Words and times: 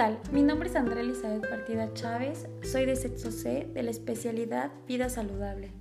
tal? 0.00 0.18
Mi 0.32 0.42
nombre 0.42 0.70
es 0.70 0.76
Andrea 0.76 1.02
Elizabeth 1.02 1.46
Partida 1.46 1.92
Chávez, 1.92 2.48
soy 2.62 2.86
de 2.86 2.96
sexo 2.96 3.30
C 3.30 3.68
de 3.74 3.82
la 3.82 3.90
especialidad 3.90 4.70
Vida 4.88 5.10
Saludable. 5.10 5.72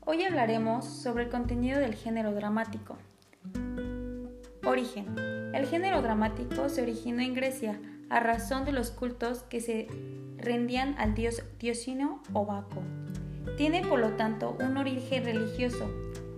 Hoy 0.00 0.24
hablaremos 0.24 0.84
sobre 0.84 1.22
el 1.22 1.30
contenido 1.30 1.78
del 1.78 1.94
género 1.94 2.34
dramático. 2.34 2.96
Origen. 4.64 5.14
El 5.54 5.66
género 5.66 6.02
dramático 6.02 6.68
se 6.68 6.82
originó 6.82 7.22
en 7.22 7.32
Grecia 7.32 7.80
a 8.08 8.18
razón 8.18 8.64
de 8.64 8.72
los 8.72 8.90
cultos 8.90 9.44
que 9.44 9.60
se 9.60 9.86
rendían 10.36 10.96
al 10.98 11.14
dios 11.14 11.44
Diosino 11.60 12.24
o 12.32 12.44
Baco. 12.44 12.82
Tiene 13.56 13.86
por 13.86 14.00
lo 14.00 14.14
tanto 14.16 14.56
un 14.58 14.78
origen 14.78 15.24
religioso. 15.24 15.88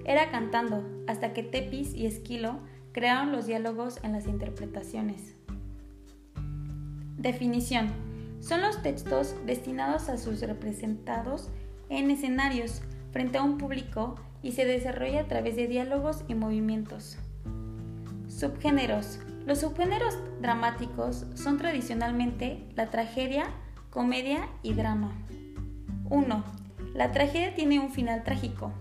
Era 0.05 0.31
cantando 0.31 0.85
hasta 1.07 1.33
que 1.33 1.43
Tepis 1.43 1.95
y 1.95 2.05
Esquilo 2.05 2.59
crearon 2.93 3.33
los 3.33 3.47
diálogos 3.47 4.01
en 4.03 4.13
las 4.13 4.27
interpretaciones. 4.27 5.35
Definición. 7.23 7.87
Son 8.41 8.63
los 8.63 8.83
textos 8.83 9.37
destinados 9.47 10.09
a 10.09 10.19
sus 10.19 10.41
representados 10.41 11.51
en 11.89 12.11
escenarios 12.11 12.83
frente 13.13 13.39
a 13.39 13.45
un 13.45 13.59
público 13.59 14.17
y 14.43 14.51
se 14.51 14.65
desarrolla 14.65 15.21
a 15.21 15.29
través 15.29 15.55
de 15.55 15.69
diálogos 15.69 16.25
y 16.27 16.35
movimientos. 16.35 17.19
Subgéneros. 18.27 19.21
Los 19.47 19.61
subgéneros 19.61 20.19
dramáticos 20.41 21.27
son 21.35 21.59
tradicionalmente 21.59 22.67
la 22.75 22.91
tragedia, 22.91 23.45
comedia 23.91 24.49
y 24.65 24.75
drama. 24.75 25.13
1. 26.11 26.45
La 26.93 27.13
tragedia 27.13 27.55
tiene 27.55 27.79
un 27.79 27.93
final 27.93 28.25
trágico. 28.25 28.73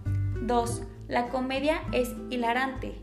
2. 0.42 0.82
La 1.08 1.30
comedia 1.30 1.82
es 1.92 2.16
hilarante. 2.32 2.96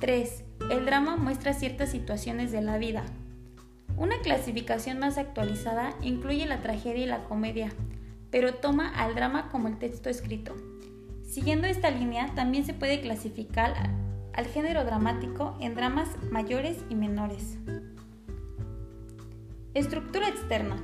3. 0.00 0.44
El 0.72 0.84
drama 0.84 1.14
muestra 1.14 1.52
ciertas 1.52 1.92
situaciones 1.92 2.50
de 2.50 2.60
la 2.60 2.76
vida. 2.76 3.04
Una 3.96 4.18
clasificación 4.22 4.98
más 4.98 5.18
actualizada 5.18 5.94
incluye 6.02 6.46
la 6.46 6.60
tragedia 6.60 7.04
y 7.04 7.06
la 7.06 7.24
comedia, 7.24 7.72
pero 8.30 8.54
toma 8.54 8.88
al 8.88 9.14
drama 9.14 9.48
como 9.50 9.68
el 9.68 9.78
texto 9.78 10.10
escrito. 10.10 10.54
Siguiendo 11.24 11.66
esta 11.66 11.90
línea, 11.90 12.34
también 12.34 12.64
se 12.64 12.74
puede 12.74 13.00
clasificar 13.00 13.74
al 14.32 14.46
género 14.46 14.84
dramático 14.84 15.56
en 15.60 15.74
dramas 15.74 16.08
mayores 16.30 16.78
y 16.88 16.96
menores. 16.96 17.58
Estructura 19.74 20.28
externa. 20.28 20.76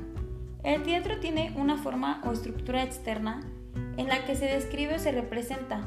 El 0.62 0.82
teatro 0.82 1.18
tiene 1.20 1.52
una 1.56 1.76
forma 1.76 2.20
o 2.24 2.32
estructura 2.32 2.82
externa 2.82 3.40
en 3.96 4.08
la 4.08 4.24
que 4.24 4.36
se 4.36 4.46
describe 4.46 4.96
o 4.96 4.98
se 4.98 5.12
representa. 5.12 5.80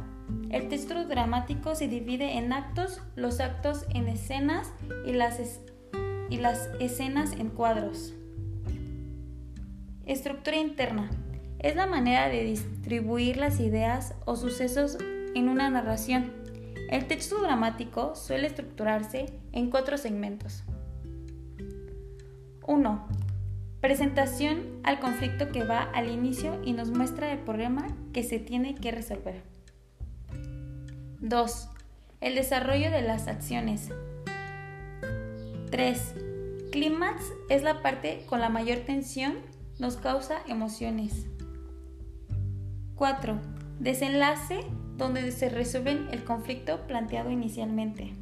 El 0.49 0.67
texto 0.67 1.05
dramático 1.05 1.75
se 1.75 1.87
divide 1.87 2.37
en 2.37 2.53
actos, 2.53 3.01
los 3.15 3.39
actos 3.39 3.85
en 3.89 4.07
escenas 4.07 4.71
y 5.05 5.13
las 5.13 5.39
y 6.33 6.37
las 6.37 6.71
escenas 6.79 7.33
en 7.33 7.49
cuadros. 7.49 8.11
Estructura 10.07 10.57
interna. 10.57 11.11
Es 11.59 11.75
la 11.75 11.85
manera 11.85 12.27
de 12.27 12.43
distribuir 12.43 13.37
las 13.37 13.59
ideas 13.59 14.15
o 14.25 14.35
sucesos 14.35 14.97
en 15.35 15.47
una 15.47 15.69
narración. 15.69 16.33
El 16.89 17.05
texto 17.05 17.39
dramático 17.39 18.15
suele 18.15 18.47
estructurarse 18.47 19.27
en 19.51 19.69
cuatro 19.69 19.95
segmentos. 19.99 20.63
1. 22.65 23.07
Presentación 23.79 24.79
al 24.81 24.99
conflicto 24.99 25.51
que 25.51 25.63
va 25.63 25.83
al 25.83 26.09
inicio 26.09 26.59
y 26.65 26.73
nos 26.73 26.89
muestra 26.89 27.31
el 27.31 27.39
problema 27.39 27.85
que 28.11 28.23
se 28.23 28.39
tiene 28.39 28.73
que 28.73 28.91
resolver. 28.91 29.43
2. 31.19 31.69
El 32.21 32.33
desarrollo 32.33 32.89
de 32.89 33.03
las 33.03 33.27
acciones. 33.27 33.91
3. 35.69 36.22
Clímax 36.73 37.31
es 37.49 37.61
la 37.61 37.83
parte 37.83 38.25
con 38.25 38.41
la 38.41 38.49
mayor 38.49 38.79
tensión, 38.79 39.35
nos 39.77 39.95
causa 39.97 40.41
emociones. 40.47 41.27
4. 42.95 43.39
Desenlace 43.79 44.61
donde 44.97 45.31
se 45.31 45.49
resuelve 45.49 46.07
el 46.11 46.23
conflicto 46.23 46.87
planteado 46.87 47.29
inicialmente. 47.29 48.15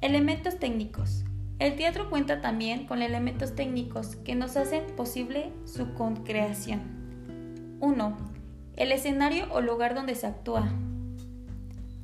Elementos 0.00 0.60
técnicos. 0.60 1.24
El 1.58 1.74
teatro 1.74 2.10
cuenta 2.10 2.40
también 2.40 2.86
con 2.86 3.02
elementos 3.02 3.56
técnicos 3.56 4.14
que 4.14 4.36
nos 4.36 4.56
hacen 4.56 4.86
posible 4.94 5.52
su 5.64 5.94
concreación. 5.94 7.78
1. 7.80 8.16
El 8.76 8.92
escenario 8.92 9.52
o 9.52 9.60
lugar 9.60 9.96
donde 9.96 10.14
se 10.14 10.28
actúa. 10.28 10.72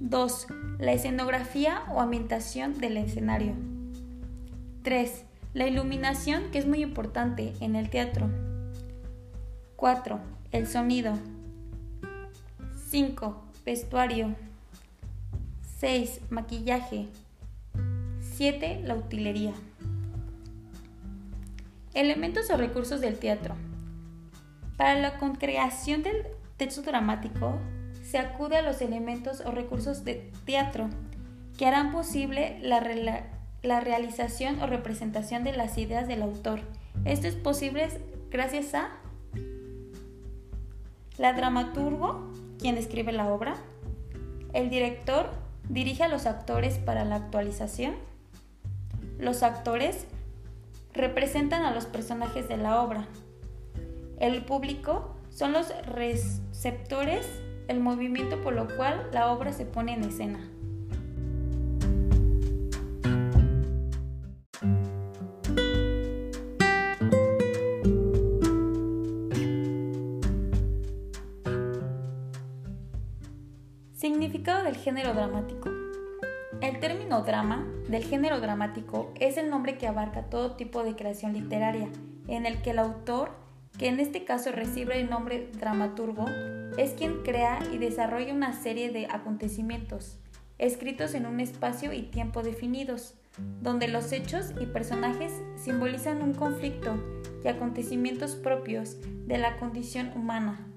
2. 0.00 0.46
La 0.78 0.92
escenografía 0.92 1.82
o 1.90 2.00
ambientación 2.00 2.78
del 2.78 2.96
escenario. 2.98 3.54
3. 4.82 5.24
La 5.54 5.66
iluminación, 5.66 6.50
que 6.52 6.58
es 6.58 6.66
muy 6.66 6.82
importante 6.82 7.52
en 7.60 7.74
el 7.74 7.90
teatro. 7.90 8.30
4. 9.74 10.20
El 10.52 10.68
sonido. 10.68 11.14
5. 12.90 13.42
Vestuario. 13.64 14.36
6. 15.78 16.20
Maquillaje. 16.30 17.08
7. 18.20 18.82
La 18.84 18.94
utilería. 18.94 19.52
Elementos 21.94 22.50
o 22.50 22.56
recursos 22.56 23.00
del 23.00 23.18
teatro. 23.18 23.56
Para 24.76 24.94
la 25.00 25.18
concreación 25.18 26.04
del 26.04 26.24
texto 26.56 26.82
dramático 26.82 27.58
se 28.08 28.16
acude 28.16 28.56
a 28.56 28.62
los 28.62 28.80
elementos 28.80 29.42
o 29.44 29.50
recursos 29.50 30.02
de 30.02 30.32
teatro 30.46 30.88
que 31.58 31.66
harán 31.66 31.92
posible 31.92 32.58
la, 32.62 32.80
la 33.62 33.80
realización 33.80 34.62
o 34.62 34.66
representación 34.66 35.44
de 35.44 35.52
las 35.52 35.76
ideas 35.76 36.08
del 36.08 36.22
autor. 36.22 36.60
Esto 37.04 37.26
es 37.26 37.34
posible 37.34 37.86
gracias 38.30 38.74
a 38.74 38.88
la 41.18 41.34
dramaturgo, 41.34 42.32
quien 42.58 42.78
escribe 42.78 43.12
la 43.12 43.30
obra, 43.30 43.56
el 44.54 44.70
director 44.70 45.30
dirige 45.68 46.04
a 46.04 46.08
los 46.08 46.24
actores 46.24 46.78
para 46.78 47.04
la 47.04 47.16
actualización, 47.16 47.94
los 49.18 49.42
actores 49.42 50.06
representan 50.94 51.62
a 51.66 51.74
los 51.74 51.84
personajes 51.84 52.48
de 52.48 52.56
la 52.56 52.80
obra, 52.80 53.06
el 54.18 54.44
público 54.46 55.14
son 55.28 55.52
los 55.52 55.68
receptores 55.84 57.26
el 57.68 57.80
movimiento 57.80 58.42
por 58.42 58.54
lo 58.54 58.66
cual 58.76 59.08
la 59.12 59.30
obra 59.30 59.52
se 59.52 59.66
pone 59.66 59.94
en 59.94 60.02
escena. 60.02 60.40
Significado 73.92 74.64
del 74.64 74.76
género 74.76 75.12
dramático. 75.12 75.68
El 76.60 76.80
término 76.80 77.22
drama 77.22 77.66
del 77.88 78.04
género 78.04 78.40
dramático 78.40 79.12
es 79.20 79.36
el 79.36 79.50
nombre 79.50 79.76
que 79.76 79.86
abarca 79.86 80.24
todo 80.30 80.56
tipo 80.56 80.82
de 80.82 80.96
creación 80.96 81.32
literaria, 81.32 81.88
en 82.26 82.46
el 82.46 82.62
que 82.62 82.70
el 82.70 82.78
autor 82.78 83.30
que 83.78 83.88
en 83.88 84.00
este 84.00 84.24
caso 84.24 84.50
recibe 84.50 85.00
el 85.00 85.08
nombre 85.08 85.50
dramaturgo, 85.58 86.26
es 86.78 86.92
quien 86.92 87.24
crea 87.24 87.58
y 87.72 87.78
desarrolla 87.78 88.32
una 88.32 88.52
serie 88.52 88.90
de 88.92 89.08
acontecimientos, 89.10 90.16
escritos 90.58 91.12
en 91.14 91.26
un 91.26 91.40
espacio 91.40 91.92
y 91.92 92.02
tiempo 92.02 92.44
definidos, 92.44 93.14
donde 93.60 93.88
los 93.88 94.12
hechos 94.12 94.52
y 94.60 94.66
personajes 94.66 95.32
simbolizan 95.56 96.22
un 96.22 96.34
conflicto 96.34 96.94
y 97.44 97.48
acontecimientos 97.48 98.36
propios 98.36 98.96
de 99.26 99.38
la 99.38 99.56
condición 99.56 100.12
humana, 100.14 100.68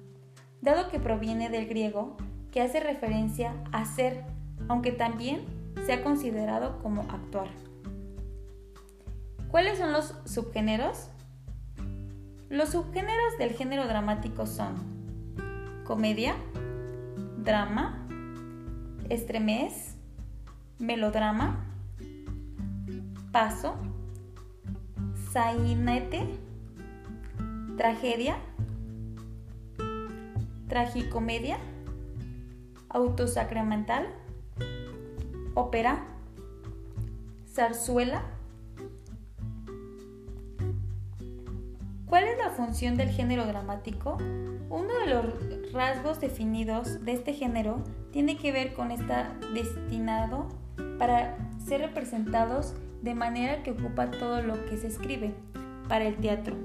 dado 0.61 0.89
que 0.89 0.99
proviene 0.99 1.49
del 1.49 1.67
griego, 1.67 2.17
que 2.51 2.61
hace 2.61 2.79
referencia 2.79 3.53
a 3.71 3.85
ser, 3.85 4.23
aunque 4.67 4.91
también 4.91 5.45
se 5.85 5.93
ha 5.93 6.03
considerado 6.03 6.79
como 6.81 7.03
actuar. 7.11 7.47
¿Cuáles 9.51 9.77
son 9.77 9.93
los 9.93 10.15
subgéneros? 10.25 11.09
Los 12.49 12.69
subgéneros 12.69 13.37
del 13.37 13.51
género 13.51 13.85
dramático 13.87 14.47
son 14.47 14.90
comedia, 15.85 16.35
drama, 17.37 18.07
estremez, 19.09 19.95
melodrama, 20.79 21.65
paso, 23.31 23.75
sainete, 25.31 26.27
tragedia, 27.77 28.37
tragicomedia, 30.67 31.57
autosacramental, 32.89 34.07
ópera, 35.55 36.05
zarzuela, 37.47 38.23
¿Cuál 42.11 42.25
es 42.25 42.37
la 42.39 42.49
función 42.49 42.97
del 42.97 43.07
género 43.07 43.45
dramático? 43.45 44.17
Uno 44.69 44.93
de 44.99 45.07
los 45.07 45.23
rasgos 45.73 46.19
definidos 46.19 47.03
de 47.03 47.13
este 47.13 47.33
género 47.33 47.83
tiene 48.11 48.37
que 48.37 48.51
ver 48.51 48.73
con 48.73 48.91
estar 48.91 49.39
destinado 49.53 50.49
para 50.97 51.37
ser 51.65 51.81
representados 51.81 52.73
de 53.01 53.15
manera 53.15 53.63
que 53.63 53.71
ocupa 53.71 54.11
todo 54.11 54.41
lo 54.41 54.65
que 54.65 54.77
se 54.77 54.87
escribe 54.87 55.33
para 55.87 56.05
el 56.05 56.15
teatro. 56.17 56.55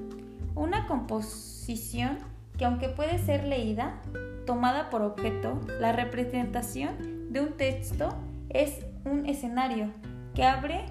Una 0.55 0.87
composición 0.87 2.19
que 2.57 2.65
aunque 2.65 2.89
puede 2.89 3.19
ser 3.19 3.45
leída, 3.45 4.01
tomada 4.47 4.91
por 4.91 5.03
objeto, 5.03 5.61
la 5.81 5.93
representación 5.93 7.33
de 7.33 7.41
un 7.41 7.53
texto 7.57 8.15
es 8.49 8.87
un 9.05 9.27
escenario 9.27 9.91
que 10.35 10.45
abre 10.45 10.87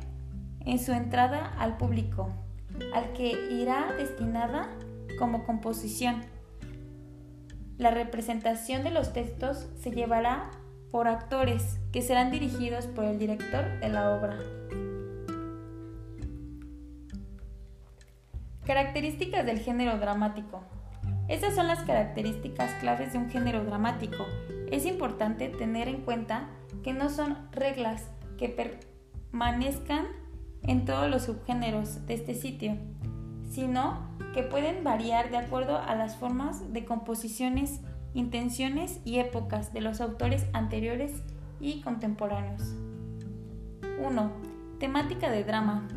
en 0.66 0.80
su 0.80 0.92
entrada 0.92 1.54
al 1.58 1.78
público, 1.78 2.30
al 2.94 3.14
que 3.14 3.32
irá 3.52 3.94
destinada 3.98 4.70
como 5.18 5.46
composición. 5.46 6.22
La 7.78 7.92
representación 7.92 8.84
de 8.84 8.92
los 8.92 9.12
textos 9.12 9.68
se 9.78 9.92
llevará 9.92 10.50
por 10.92 11.10
actores 11.10 11.78
que 11.92 12.02
serán 12.02 12.32
dirigidos 12.32 12.88
por 12.88 13.04
el 13.04 13.20
director 13.20 13.66
de 13.82 13.90
la 13.90 14.16
obra. 14.16 14.40
Características 18.66 19.46
del 19.46 19.60
género 19.60 19.98
dramático. 20.00 20.64
Estas 21.28 21.56
son 21.56 21.68
las 21.68 21.84
características 21.84 22.72
claves 22.80 23.12
de 23.12 23.20
un 23.20 23.30
género 23.30 23.66
dramático. 23.66 24.26
Es 24.72 24.86
importante 24.86 25.50
tener 25.50 25.90
en 25.90 26.02
cuenta 26.02 26.48
que 26.82 26.94
no 26.94 27.10
son 27.10 27.52
reglas 27.52 28.06
que 28.38 28.48
permanezcan 28.50 30.06
en 30.64 30.86
todos 30.86 31.10
los 31.10 31.24
subgéneros 31.24 32.06
de 32.06 32.14
este 32.14 32.36
sitio, 32.36 32.78
sino 33.52 34.15
que 34.36 34.44
pueden 34.44 34.84
variar 34.84 35.32
de 35.32 35.38
acuerdo 35.38 35.78
a 35.78 35.96
las 35.96 36.18
formas 36.18 36.74
de 36.74 36.84
composiciones, 36.84 37.80
intenciones 38.14 39.00
y 39.06 39.20
épocas 39.20 39.72
de 39.72 39.80
los 39.80 40.02
autores 40.02 40.46
anteriores 40.52 41.24
y 41.62 41.80
contemporáneos. 41.80 42.76
1. 43.98 44.32
Temática 44.78 45.32
de 45.32 45.46
drama. 45.46 45.88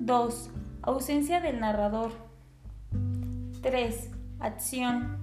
2. 0.00 0.50
Ausencia 0.82 1.40
del 1.40 1.60
narrador. 1.60 2.10
3. 3.62 4.10
Acción. 4.40 5.16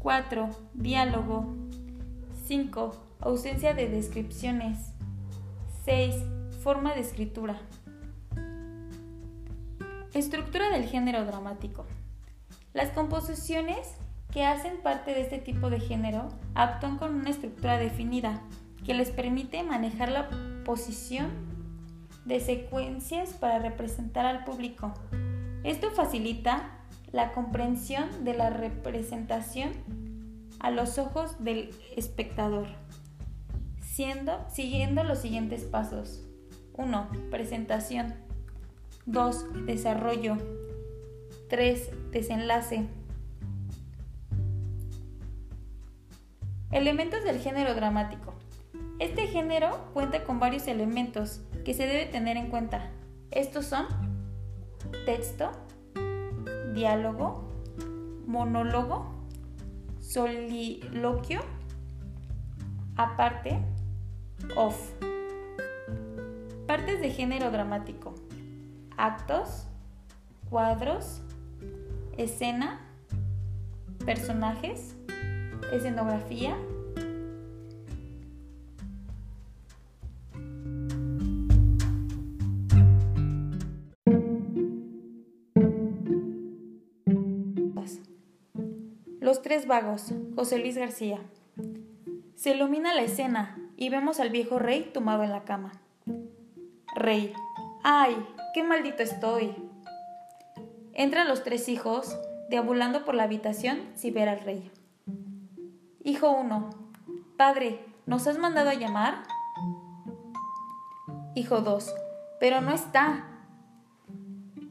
4. 0.00 0.50
Diálogo. 0.74 1.54
5. 2.44 2.92
Ausencia 3.20 3.72
de 3.72 3.88
descripciones. 3.88 4.92
6. 5.86 6.14
Forma 6.62 6.92
de 6.92 7.00
escritura. 7.00 7.56
Estructura 10.14 10.70
del 10.70 10.84
género 10.84 11.24
dramático. 11.24 11.86
Las 12.72 12.90
composiciones 12.90 13.96
que 14.32 14.44
hacen 14.44 14.80
parte 14.80 15.12
de 15.12 15.22
este 15.22 15.38
tipo 15.38 15.70
de 15.70 15.80
género 15.80 16.28
actúan 16.54 16.98
con 16.98 17.16
una 17.16 17.30
estructura 17.30 17.78
definida 17.78 18.40
que 18.84 18.94
les 18.94 19.10
permite 19.10 19.64
manejar 19.64 20.12
la 20.12 20.28
posición 20.64 21.32
de 22.24 22.38
secuencias 22.38 23.32
para 23.32 23.58
representar 23.58 24.24
al 24.24 24.44
público. 24.44 24.94
Esto 25.64 25.90
facilita 25.90 26.78
la 27.10 27.32
comprensión 27.32 28.24
de 28.24 28.34
la 28.34 28.50
representación 28.50 29.72
a 30.60 30.70
los 30.70 30.98
ojos 30.98 31.42
del 31.42 31.70
espectador, 31.96 32.68
siguiendo 33.80 35.02
los 35.02 35.18
siguientes 35.18 35.64
pasos. 35.64 36.22
1. 36.74 37.08
Presentación. 37.32 38.23
2. 39.06 39.66
Desarrollo. 39.66 40.36
3. 41.48 42.10
Desenlace. 42.10 42.86
Elementos 46.70 47.22
del 47.22 47.38
género 47.38 47.74
dramático. 47.74 48.34
Este 48.98 49.26
género 49.26 49.90
cuenta 49.92 50.24
con 50.24 50.40
varios 50.40 50.66
elementos 50.66 51.40
que 51.64 51.74
se 51.74 51.86
debe 51.86 52.06
tener 52.06 52.36
en 52.36 52.48
cuenta. 52.48 52.90
Estos 53.30 53.66
son 53.66 53.86
texto, 55.04 55.50
diálogo, 56.74 57.48
monólogo, 58.26 59.12
soliloquio, 60.00 61.40
aparte, 62.96 63.60
off. 64.56 64.92
Partes 66.66 67.00
de 67.00 67.10
género 67.10 67.50
dramático. 67.50 68.14
Actos, 68.96 69.66
cuadros, 70.50 71.22
escena, 72.16 72.80
personajes, 74.04 74.96
escenografía, 75.72 76.56
tres 89.44 89.66
vagos, 89.66 90.12
José 90.34 90.58
Luis 90.58 90.78
García. 90.78 91.20
Se 92.34 92.54
ilumina 92.54 92.94
la 92.94 93.02
escena 93.02 93.58
y 93.76 93.90
vemos 93.90 94.18
al 94.18 94.30
viejo 94.30 94.58
rey 94.58 94.90
tumbado 94.92 95.22
en 95.22 95.30
la 95.30 95.44
cama. 95.44 95.72
Rey, 96.96 97.34
¡ay! 97.82 98.16
¡Qué 98.54 98.62
maldito 98.62 99.02
estoy! 99.02 99.52
Entran 100.92 101.26
los 101.26 101.42
tres 101.42 101.68
hijos, 101.68 102.16
deambulando 102.48 103.04
por 103.04 103.16
la 103.16 103.24
habitación 103.24 103.80
sin 103.96 104.14
ver 104.14 104.28
al 104.28 104.38
rey. 104.38 104.70
Hijo 106.04 106.30
1. 106.30 106.70
Padre, 107.36 107.84
¿nos 108.06 108.28
has 108.28 108.38
mandado 108.38 108.70
a 108.70 108.74
llamar? 108.74 109.24
Hijo 111.34 111.62
2. 111.62 111.92
Pero 112.38 112.60
no 112.60 112.70
está. 112.70 113.24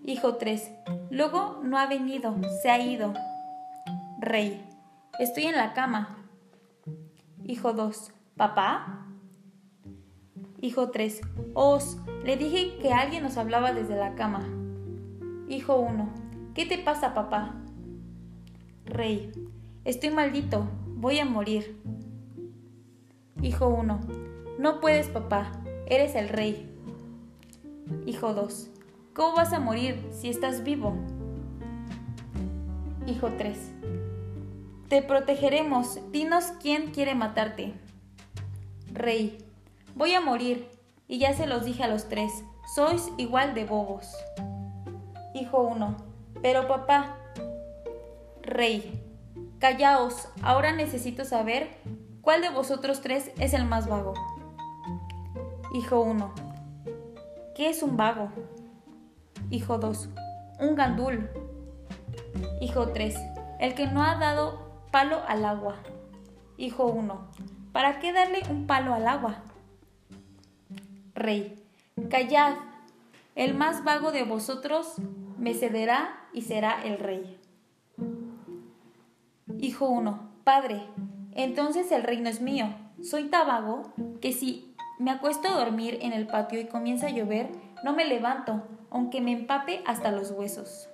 Hijo 0.06 0.36
3. 0.38 0.72
Luego 1.10 1.60
no 1.62 1.78
ha 1.78 1.86
venido, 1.86 2.38
se 2.62 2.70
ha 2.70 2.80
ido. 2.80 3.14
Rey. 4.18 4.66
Estoy 5.20 5.48
en 5.48 5.58
la 5.58 5.74
cama. 5.74 6.26
Hijo 7.44 7.74
2. 7.74 8.14
¿Papá? 8.38 9.03
Hijo 10.64 10.92
3. 10.92 11.20
Os, 11.56 11.98
le 12.24 12.38
dije 12.38 12.78
que 12.82 12.94
alguien 12.94 13.22
nos 13.22 13.36
hablaba 13.36 13.74
desde 13.74 13.98
la 13.98 14.16
cama. 14.16 14.48
Hijo 15.50 15.76
1. 15.76 16.10
¿Qué 16.56 16.66
te 16.66 16.78
pasa, 16.78 17.14
papá? 17.14 17.56
Rey. 18.86 19.30
Estoy 19.84 20.12
maldito. 20.12 20.66
Voy 20.88 21.20
a 21.20 21.26
morir. 21.26 21.78
Hijo 23.42 23.68
1. 23.68 24.00
No 24.58 24.80
puedes, 24.80 25.10
papá. 25.10 25.52
Eres 25.86 26.16
el 26.16 26.30
rey. 26.30 26.74
Hijo 28.06 28.34
2. 28.34 28.70
¿Cómo 29.14 29.36
vas 29.36 29.52
a 29.52 29.60
morir 29.60 30.02
si 30.14 30.30
estás 30.30 30.64
vivo? 30.64 30.96
Hijo 33.06 33.32
3. 33.38 33.58
Te 34.88 35.02
protegeremos, 35.02 36.00
dinos 36.14 36.54
quién 36.62 36.92
quiere 36.92 37.16
matarte. 37.16 37.74
Rey, 38.94 39.40
voy 39.96 40.14
a 40.14 40.22
morir, 40.22 40.70
y 41.08 41.20
ya 41.20 41.34
se 41.34 41.46
los 41.46 41.66
dije 41.66 41.84
a 41.84 41.88
los 41.88 42.10
tres, 42.10 42.32
sois 42.76 43.12
igual 43.18 43.54
de 43.54 43.66
bobos. 43.66 44.16
Hijo 45.34 45.62
1, 45.62 45.98
pero 46.42 46.68
papá. 46.68 47.18
Rey, 48.42 49.02
callaos, 49.60 50.30
ahora 50.42 50.74
necesito 50.74 51.26
saber 51.26 51.78
cuál 52.22 52.42
de 52.42 52.50
vosotros 52.50 53.02
tres 53.02 53.32
es 53.40 53.54
el 53.54 53.66
más 53.66 53.88
vago. 53.88 54.14
Hijo 55.74 56.02
1, 56.02 56.34
¿qué 57.56 57.70
es 57.70 57.84
un 57.84 57.98
vago? 57.98 58.30
Hijo 59.50 59.78
2, 59.78 60.10
un 60.60 60.76
gandul. 60.76 61.30
Hijo 62.62 62.90
3, 62.90 63.16
el 63.60 63.76
que 63.76 63.88
no 63.88 64.04
ha 64.04 64.16
dado 64.16 64.86
palo 64.92 65.22
al 65.28 65.46
agua. 65.46 65.76
Hijo 66.58 66.86
1. 66.86 67.32
¿Para 67.72 68.00
qué 68.00 68.14
darle 68.14 68.42
un 68.50 68.68
palo 68.68 68.94
al 68.94 69.08
agua? 69.08 69.44
Rey. 71.24 71.56
Callad. 72.10 72.56
El 73.34 73.54
más 73.56 73.86
vago 73.86 74.12
de 74.12 74.24
vosotros 74.24 74.96
me 75.38 75.54
cederá 75.54 76.20
y 76.34 76.42
será 76.42 76.84
el 76.84 77.00
rey. 77.00 77.40
Hijo 79.58 79.88
1. 79.88 80.20
Padre. 80.44 80.84
Entonces 81.32 81.94
el 81.94 82.04
reino 82.04 82.28
es 82.30 82.42
mío. 82.42 82.68
Soy 83.02 83.30
tan 83.30 83.48
vago 83.48 83.94
que 84.20 84.34
si 84.34 84.76
me 85.00 85.12
acuesto 85.12 85.48
a 85.48 85.54
dormir 85.64 85.98
en 86.02 86.12
el 86.12 86.28
patio 86.28 86.60
y 86.60 86.66
comienza 86.66 87.08
a 87.08 87.12
llover, 87.12 87.50
no 87.86 87.94
me 87.94 88.06
levanto, 88.06 88.62
aunque 88.92 89.22
me 89.22 89.32
empape 89.32 89.82
hasta 89.86 90.12
los 90.12 90.32
huesos. 90.32 90.90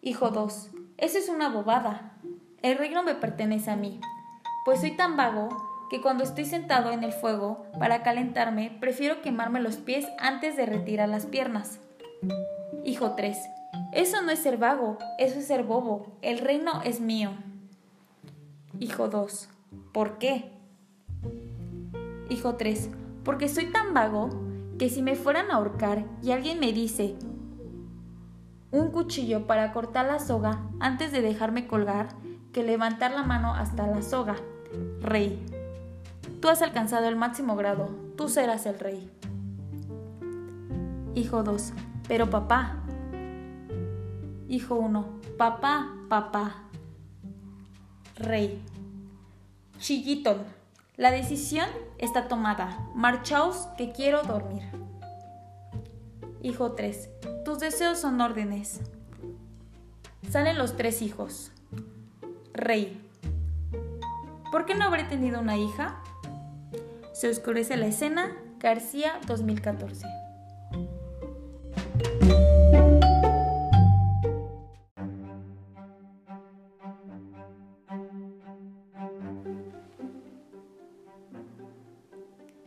Hijo 0.00 0.30
2. 0.30 0.70
Eso 0.96 1.18
es 1.18 1.28
una 1.28 1.50
bobada. 1.50 2.18
El 2.62 2.78
reino 2.78 3.02
me 3.02 3.14
pertenece 3.14 3.70
a 3.70 3.76
mí, 3.76 4.00
pues 4.64 4.80
soy 4.80 4.96
tan 4.96 5.18
vago 5.18 5.67
que 5.90 6.00
cuando 6.00 6.24
estoy 6.24 6.44
sentado 6.44 6.92
en 6.92 7.04
el 7.04 7.12
fuego 7.12 7.66
para 7.78 8.02
calentarme, 8.02 8.76
prefiero 8.80 9.22
quemarme 9.22 9.60
los 9.60 9.76
pies 9.76 10.06
antes 10.18 10.56
de 10.56 10.66
retirar 10.66 11.08
las 11.08 11.26
piernas. 11.26 11.80
Hijo 12.84 13.12
3. 13.12 13.38
Eso 13.92 14.22
no 14.22 14.30
es 14.30 14.38
ser 14.40 14.58
vago, 14.58 14.98
eso 15.18 15.38
es 15.38 15.46
ser 15.46 15.62
bobo. 15.64 16.18
El 16.22 16.38
reino 16.38 16.82
es 16.84 17.00
mío. 17.00 17.30
Hijo 18.78 19.08
2. 19.08 19.48
¿Por 19.92 20.18
qué? 20.18 20.50
Hijo 22.30 22.56
3. 22.56 22.90
porque 23.24 23.48
soy 23.48 23.66
tan 23.66 23.92
vago 23.92 24.30
que 24.78 24.88
si 24.88 25.02
me 25.02 25.16
fueran 25.16 25.50
a 25.50 25.56
ahorcar 25.56 26.04
y 26.22 26.30
alguien 26.30 26.60
me 26.60 26.72
dice 26.72 27.16
un 28.70 28.90
cuchillo 28.90 29.46
para 29.46 29.72
cortar 29.72 30.06
la 30.06 30.18
soga 30.18 30.62
antes 30.80 31.10
de 31.12 31.22
dejarme 31.22 31.66
colgar, 31.66 32.08
que 32.52 32.62
levantar 32.62 33.12
la 33.12 33.22
mano 33.22 33.54
hasta 33.54 33.86
la 33.86 34.02
soga. 34.02 34.36
Rey. 35.00 35.57
Tú 36.40 36.48
has 36.48 36.62
alcanzado 36.62 37.08
el 37.08 37.16
máximo 37.16 37.56
grado, 37.56 37.88
tú 38.16 38.28
serás 38.28 38.66
el 38.66 38.78
rey. 38.78 39.10
Hijo 41.14 41.42
2. 41.42 41.72
Pero 42.06 42.30
papá. 42.30 42.76
Hijo 44.48 44.76
1. 44.76 45.20
Papá, 45.36 45.94
papá. 46.08 46.62
Rey. 48.16 48.62
Chiquitón. 49.78 50.44
La 50.96 51.10
decisión 51.10 51.68
está 51.98 52.28
tomada. 52.28 52.88
Marchaos 52.94 53.68
que 53.76 53.90
quiero 53.90 54.22
dormir. 54.22 54.62
Hijo 56.42 56.72
3. 56.72 57.10
Tus 57.44 57.58
deseos 57.58 57.98
son 57.98 58.20
órdenes. 58.20 58.80
Salen 60.30 60.56
los 60.56 60.76
tres 60.76 61.02
hijos. 61.02 61.50
Rey. 62.52 63.04
¿Por 64.52 64.66
qué 64.66 64.74
no 64.74 64.84
habré 64.84 65.04
tenido 65.04 65.40
una 65.40 65.56
hija? 65.56 66.02
Se 67.18 67.28
oscurece 67.28 67.76
la 67.76 67.86
escena. 67.86 68.30
García 68.60 69.18
2014. 69.26 70.06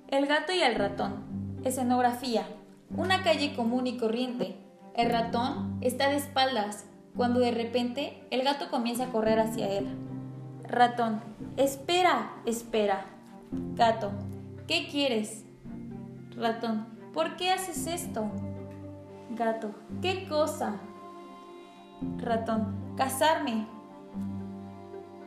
El 0.10 0.28
gato 0.28 0.52
y 0.52 0.62
el 0.62 0.76
ratón. 0.76 1.62
Escenografía. 1.64 2.46
Una 2.98 3.24
calle 3.24 3.56
común 3.56 3.88
y 3.88 3.98
corriente. 3.98 4.58
El 4.98 5.12
ratón 5.12 5.78
está 5.80 6.10
de 6.10 6.18
espaldas, 6.18 6.88
cuando 7.16 7.40
de 7.40 7.52
repente 7.52 8.22
el 8.32 8.44
gato 8.44 8.70
comienza 8.70 9.06
a 9.06 9.12
correr 9.14 9.40
hacia 9.40 9.70
él. 9.70 9.88
Ratón. 10.64 11.22
Espera, 11.56 12.34
espera. 12.46 13.06
Gato. 13.76 14.12
¿Qué 14.72 14.88
quieres? 14.88 15.44
Ratón. 16.38 16.86
¿Por 17.14 17.36
qué 17.36 17.52
haces 17.52 17.88
esto? 17.88 18.32
Gato. 19.32 19.72
¿Qué 20.02 20.26
cosa? 20.30 20.80
Ratón. 22.20 22.96
Casarme. 22.96 23.68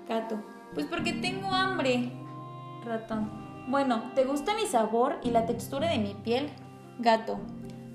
Gato. 0.08 0.42
Pues 0.72 0.86
porque 0.86 1.12
tengo 1.12 1.48
hambre. 1.48 2.10
Ratón. 2.86 3.66
Bueno, 3.68 4.12
¿te 4.14 4.24
gusta 4.24 4.54
mi 4.54 4.64
sabor 4.64 5.20
y 5.22 5.30
la 5.30 5.44
textura 5.44 5.90
de 5.90 5.98
mi 5.98 6.14
piel? 6.14 6.48
Gato. 6.98 7.36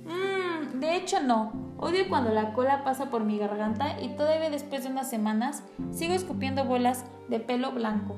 Mmm, 0.05 0.79
de 0.79 0.97
hecho 0.97 1.19
no. 1.19 1.51
Odio 1.79 2.07
cuando 2.09 2.31
la 2.31 2.53
cola 2.53 2.83
pasa 2.83 3.09
por 3.09 3.23
mi 3.23 3.39
garganta 3.39 3.99
y 3.99 4.09
todavía 4.09 4.51
después 4.51 4.83
de 4.83 4.91
unas 4.91 5.09
semanas 5.09 5.63
sigo 5.89 6.13
escupiendo 6.13 6.65
bolas 6.65 7.05
de 7.27 7.39
pelo 7.39 7.71
blanco. 7.71 8.17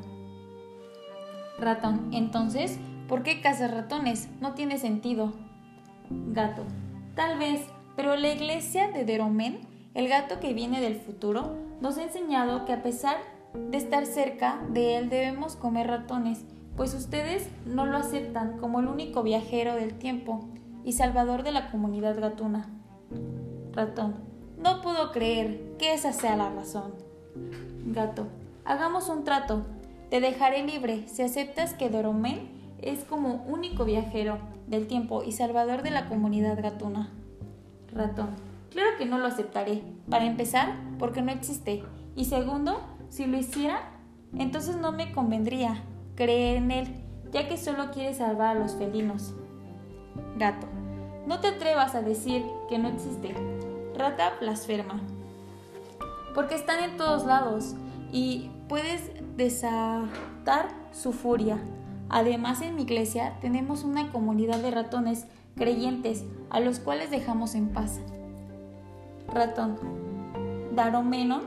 Ratón. 1.60 2.10
Entonces, 2.12 2.78
¿por 3.12 3.24
qué 3.24 3.42
cazas 3.42 3.72
ratones? 3.72 4.30
No 4.40 4.54
tiene 4.54 4.78
sentido. 4.78 5.34
Gato. 6.10 6.64
Tal 7.14 7.38
vez, 7.38 7.60
pero 7.98 8.16
la 8.16 8.32
iglesia 8.32 8.88
de 8.88 9.04
Deromen, 9.04 9.60
el 9.96 10.08
gato 10.08 10.40
que 10.40 10.54
viene 10.54 10.80
del 10.80 10.96
futuro, 10.96 11.58
nos 11.82 11.98
ha 11.98 12.04
enseñado 12.04 12.64
que 12.64 12.72
a 12.72 12.82
pesar 12.82 13.18
de 13.70 13.78
estar 13.78 14.06
cerca 14.06 14.62
de 14.70 14.96
él 14.96 15.10
debemos 15.10 15.58
comer 15.58 15.88
ratones 15.88 16.46
pues 16.78 16.94
ustedes 16.94 17.50
no 17.66 17.86
lo 17.86 17.98
aceptan 17.98 18.58
como 18.60 18.80
el 18.80 18.88
único 18.88 19.24
viajero 19.24 19.76
del 19.76 19.96
tiempo 19.96 20.48
y 20.86 20.94
salvador 20.94 21.44
de 21.44 21.52
la 21.52 21.70
comunidad 21.70 22.18
gatuna. 22.18 22.70
Ratón, 23.74 24.16
no 24.58 24.82
puedo 24.82 25.12
creer 25.12 25.76
que 25.78 25.94
esa 25.94 26.14
sea 26.14 26.38
la 26.38 26.50
razón. 26.50 26.94
Gato, 27.88 28.28
hagamos 28.64 29.10
un 29.10 29.26
trato. 29.26 29.66
Te 30.10 30.22
dejaré 30.22 30.66
libre 30.66 31.10
si 31.10 31.24
aceptas 31.24 31.74
que 31.74 31.90
Doromén 31.90 32.61
es 32.82 33.04
como 33.04 33.44
único 33.48 33.86
viajero 33.86 34.38
del 34.68 34.88
tiempo 34.88 35.24
y 35.24 35.32
salvador 35.32 35.84
de 35.84 35.92
la 35.92 36.08
comunidad 36.08 36.62
gatuna. 36.62 37.12
Ratón, 37.94 38.30
claro 38.72 38.90
que 38.98 39.06
no 39.06 39.18
lo 39.18 39.28
aceptaré. 39.28 39.84
Para 40.10 40.26
empezar, 40.26 40.76
porque 40.98 41.22
no 41.22 41.32
existe. 41.32 41.84
Y 42.16 42.26
segundo, 42.26 42.82
si 43.10 43.26
lo 43.26 43.38
hiciera, 43.38 43.82
entonces 44.38 44.78
no 44.78 44.92
me 44.92 45.12
convendría 45.12 45.84
creer 46.16 46.58
en 46.58 46.72
él, 46.72 46.88
ya 47.32 47.48
que 47.48 47.58
solo 47.58 47.92
quiere 47.92 48.14
salvar 48.14 48.58
a 48.58 48.60
los 48.60 48.76
felinos. 48.76 49.34
Gato. 50.38 50.68
No 51.28 51.40
te 51.40 51.48
atrevas 51.48 51.96
a 51.96 52.02
decir 52.02 52.44
que 52.70 52.78
no 52.78 52.90
existe. 52.90 53.34
Rata 53.98 54.34
blasfema. 54.40 55.00
Porque 56.34 56.56
están 56.56 56.84
en 56.84 56.98
todos 56.98 57.26
lados 57.26 57.76
y 58.12 58.50
puedes 58.68 59.12
desatar 59.36 60.70
su 60.92 61.12
furia. 61.12 61.60
Además, 62.12 62.62
en 62.62 62.76
mi 62.76 62.84
iglesia 62.84 63.38
tenemos 63.42 63.84
una 63.84 64.12
comunidad 64.12 64.60
de 64.60 64.70
ratones 64.70 65.26
creyentes 65.56 66.24
a 66.50 66.60
los 66.60 66.80
cuales 66.80 67.10
dejamos 67.10 67.56
en 67.56 67.70
paz. 67.70 68.00
Ratón. 69.34 69.78
Daromenon 70.76 71.44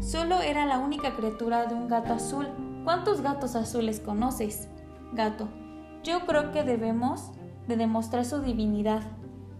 solo 0.00 0.42
era 0.42 0.66
la 0.66 0.78
única 0.78 1.16
criatura 1.16 1.66
de 1.66 1.74
un 1.74 1.88
gato 1.88 2.12
azul 2.12 2.46
¿Cuántos 2.84 3.20
gatos 3.20 3.56
azules 3.56 4.00
conoces? 4.00 4.68
Gato. 5.12 5.48
Yo 6.02 6.24
creo 6.24 6.50
que 6.50 6.62
debemos 6.62 7.30
de 7.68 7.76
demostrar 7.76 8.24
su 8.24 8.40
divinidad. 8.40 9.02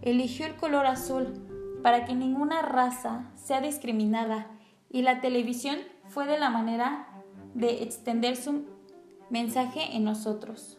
Eligió 0.01 0.47
el 0.47 0.55
color 0.55 0.87
azul 0.87 1.79
para 1.83 2.05
que 2.05 2.15
ninguna 2.15 2.63
raza 2.63 3.31
sea 3.35 3.61
discriminada 3.61 4.47
y 4.89 5.03
la 5.03 5.21
televisión 5.21 5.77
fue 6.07 6.25
de 6.25 6.39
la 6.39 6.49
manera 6.49 7.07
de 7.53 7.83
extender 7.83 8.35
su 8.35 8.65
mensaje 9.31 9.95
en 9.95 10.03
nosotros. 10.03 10.77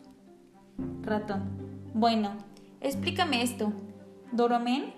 Ratón. 1.02 1.50
Bueno, 1.94 2.32
explícame 2.80 3.42
esto. 3.42 3.72
Doromen 4.30 4.92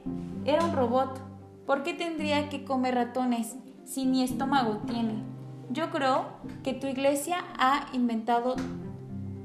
era 0.44 0.64
un 0.64 0.72
robot. 0.72 1.20
¿Por 1.66 1.82
qué 1.82 1.94
tendría 1.94 2.48
que 2.50 2.64
comer 2.64 2.96
ratones 2.96 3.56
si 3.84 4.04
ni 4.04 4.22
estómago 4.22 4.78
tiene? 4.86 5.22
Yo 5.70 5.90
creo 5.90 6.26
que 6.62 6.74
tu 6.74 6.86
iglesia 6.86 7.38
ha 7.58 7.86
inventado 7.94 8.56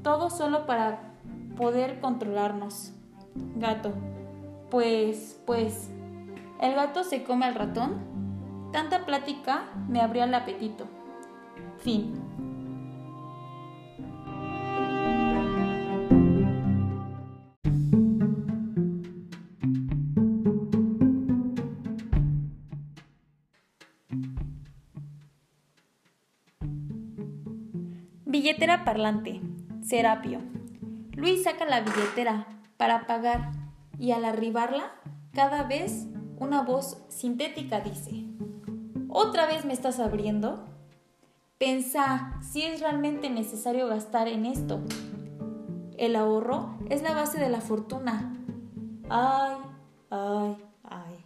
todo 0.02 0.28
solo 0.28 0.66
para 0.66 1.14
poder 1.56 2.00
controlarnos. 2.00 2.92
Gato. 3.56 3.92
Pues, 4.70 5.40
pues, 5.46 5.90
¿el 6.60 6.74
gato 6.74 7.04
se 7.04 7.22
come 7.24 7.46
al 7.46 7.54
ratón? 7.54 8.10
Tanta 8.72 9.06
plática 9.06 9.70
me 9.88 10.00
abrió 10.00 10.24
el 10.24 10.34
apetito. 10.34 10.86
Fin. 11.78 12.19
Billetera 28.30 28.84
parlante. 28.84 29.40
Serapio. 29.82 30.38
Luis 31.16 31.42
saca 31.42 31.64
la 31.64 31.80
billetera 31.80 32.46
para 32.76 33.08
pagar 33.08 33.50
y 33.98 34.12
al 34.12 34.24
arribarla, 34.24 34.92
cada 35.32 35.64
vez 35.64 36.06
una 36.38 36.62
voz 36.62 37.02
sintética 37.08 37.80
dice, 37.80 38.26
¿Otra 39.08 39.46
vez 39.46 39.64
me 39.64 39.72
estás 39.72 39.98
abriendo? 39.98 40.64
Pensa 41.58 42.38
si 42.40 42.62
es 42.62 42.80
realmente 42.80 43.30
necesario 43.30 43.88
gastar 43.88 44.28
en 44.28 44.46
esto. 44.46 44.80
El 45.98 46.14
ahorro 46.14 46.78
es 46.88 47.02
la 47.02 47.14
base 47.14 47.40
de 47.40 47.48
la 47.48 47.60
fortuna. 47.60 48.32
Ay, 49.08 49.56
ay, 50.10 50.56
ay. 50.84 51.24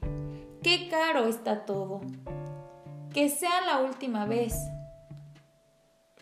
Qué 0.62 0.88
caro 0.88 1.26
está 1.26 1.66
todo. 1.66 2.00
Que 3.12 3.28
sea 3.28 3.61
la 3.66 3.82
última 3.82 4.25
vez. 4.25 4.54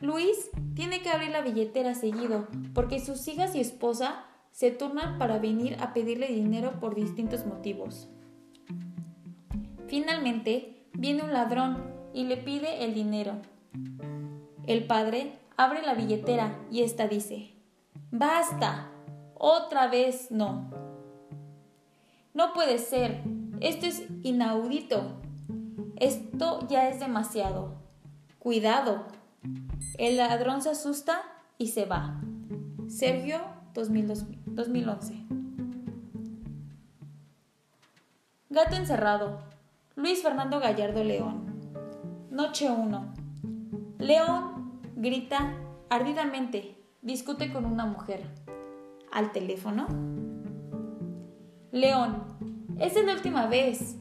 Luis 0.03 0.51
tiene 0.75 1.01
que 1.01 1.11
abrir 1.11 1.31
la 1.31 1.43
billetera 1.43 1.95
seguido 1.95 2.49
porque 2.75 2.99
sus 2.99 3.29
hijas 3.29 3.55
y 3.55 3.61
esposa 3.61 4.25
se 4.51 4.73
turnan 4.73 5.17
para 5.17 5.39
venir 5.39 5.77
a 5.81 5.95
pedirle 5.95 6.27
dinero 6.27 6.81
por 6.81 6.97
distintos 6.97 7.47
motivos. 7.47 8.09
Finalmente, 9.87 10.89
viene 10.93 11.23
un 11.23 11.33
ladrón 11.33 11.85
y 12.13 12.25
le 12.25 12.37
pide 12.37 12.85
el 12.85 12.95
dinero. 12.95 13.35
El 14.67 14.89
padre 14.89 15.39
abre 15.57 15.83
la 15.83 15.95
billetera 15.95 16.59
y 16.69 16.83
ésta 16.83 17.07
dice, 17.07 17.55
¡Basta! 18.11 18.91
Otra 19.35 19.87
vez 19.87 20.33
no. 20.33 20.69
No 22.35 22.53
puede 22.55 22.79
ser. 22.79 23.23
Esto 23.61 23.87
es 23.87 24.03
inaudito. 24.25 25.21
Esto 25.95 26.67
ya 26.69 26.89
es 26.89 26.99
demasiado. 26.99 27.77
Cuidado, 28.41 29.07
el 29.99 30.17
ladrón 30.17 30.63
se 30.63 30.71
asusta 30.71 31.23
y 31.59 31.69
se 31.69 31.85
va. 31.85 32.21
Sergio 32.89 33.41
2002. 33.75 34.27
2011. 34.47 35.15
Gato 38.51 38.77
encerrado. 38.77 39.41
Luis 39.97 40.23
Fernando 40.23 40.61
Gallardo 40.61 41.03
León. 41.03 41.47
Noche 42.31 42.71
1. 42.71 43.15
León 43.99 44.81
grita 44.97 45.55
ardidamente, 45.89 46.77
discute 47.03 47.53
con 47.53 47.65
una 47.65 47.87
mujer. 47.87 48.23
¿Al 49.11 49.33
teléfono? 49.33 49.87
León, 51.71 52.25
esa 52.79 53.01
es 53.01 53.07
la 53.07 53.15
última 53.15 53.47
vez. 53.47 53.97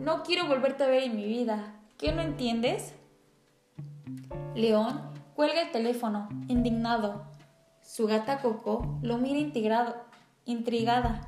No 0.00 0.22
quiero 0.22 0.46
volverte 0.46 0.84
a 0.84 0.88
ver 0.88 1.04
en 1.04 1.16
mi 1.16 1.26
vida. 1.26 1.74
¿Qué 1.96 2.12
no 2.12 2.22
entiendes? 2.22 2.94
León 4.54 5.00
cuelga 5.34 5.62
el 5.62 5.72
teléfono, 5.72 6.28
indignado. 6.48 7.22
Su 7.82 8.06
gata 8.06 8.40
Coco 8.40 8.98
lo 9.02 9.18
mira 9.18 9.38
intrigada. 10.44 11.20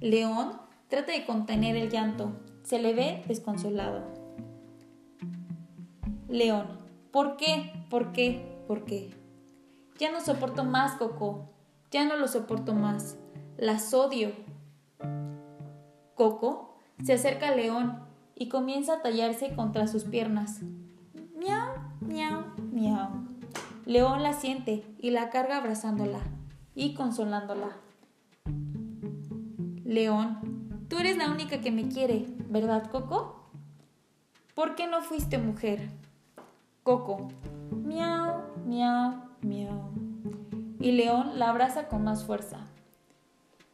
León 0.00 0.52
trata 0.88 1.12
de 1.12 1.24
contener 1.26 1.76
el 1.76 1.90
llanto. 1.90 2.32
Se 2.62 2.78
le 2.78 2.94
ve 2.94 3.24
desconsolado. 3.26 4.04
León, 6.28 6.66
¿por 7.10 7.36
qué? 7.36 7.72
¿Por 7.90 8.12
qué? 8.12 8.58
¿Por 8.66 8.84
qué? 8.84 9.10
Ya 9.98 10.10
no 10.10 10.20
soporto 10.20 10.64
más, 10.64 10.96
Coco. 10.96 11.50
Ya 11.90 12.04
no 12.04 12.16
lo 12.16 12.26
soporto 12.28 12.74
más. 12.74 13.16
Las 13.56 13.94
odio. 13.94 14.32
Coco 16.14 16.78
se 17.02 17.12
acerca 17.12 17.48
a 17.48 17.54
León 17.54 18.00
y 18.34 18.48
comienza 18.48 18.94
a 18.94 19.02
tallarse 19.02 19.54
contra 19.54 19.86
sus 19.86 20.04
piernas. 20.04 20.60
Miau. 21.36 21.73
León 23.86 24.22
la 24.22 24.32
siente 24.32 24.82
y 24.98 25.10
la 25.10 25.28
carga 25.28 25.58
abrazándola 25.58 26.20
y 26.74 26.94
consolándola. 26.94 27.76
León, 29.84 30.86
tú 30.88 30.98
eres 30.98 31.18
la 31.18 31.30
única 31.30 31.60
que 31.60 31.70
me 31.70 31.88
quiere, 31.88 32.24
¿verdad, 32.48 32.90
Coco? 32.90 33.50
¿Por 34.54 34.74
qué 34.74 34.86
no 34.86 35.02
fuiste 35.02 35.36
mujer? 35.36 35.90
Coco, 36.82 37.28
miau, 37.70 38.44
miau, 38.64 39.22
miau. 39.42 39.90
Y 40.80 40.92
León 40.92 41.38
la 41.38 41.50
abraza 41.50 41.88
con 41.88 42.04
más 42.04 42.24
fuerza. 42.24 42.60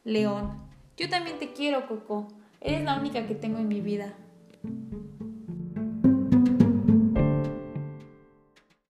León, 0.03 0.51
yo 0.97 1.09
también 1.09 1.39
te 1.39 1.53
quiero, 1.53 1.87
Coco. 1.87 2.27
Eres 2.59 2.83
la 2.83 2.99
única 2.99 3.25
que 3.27 3.35
tengo 3.35 3.59
en 3.59 3.69
mi 3.69 3.79
vida. 3.79 4.13